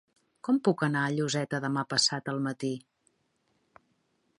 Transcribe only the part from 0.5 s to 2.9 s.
puc anar a Lloseta demà passat al matí?